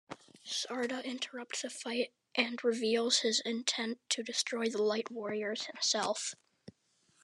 Sarda 0.43 1.05
interrupts 1.05 1.61
the 1.61 1.69
fight 1.69 2.11
and 2.33 2.63
reveals 2.63 3.19
his 3.19 3.39
intent 3.41 3.99
to 4.09 4.23
destroy 4.23 4.67
the 4.67 4.81
Light 4.81 5.11
Warriors 5.11 5.67
himself. 5.67 6.33